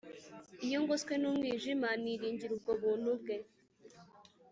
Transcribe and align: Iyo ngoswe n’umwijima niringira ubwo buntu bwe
Iyo 0.65 0.77
ngoswe 0.83 1.13
n’umwijima 1.17 1.89
niringira 2.03 2.51
ubwo 2.57 2.71
buntu 2.81 3.09
bwe 3.19 3.35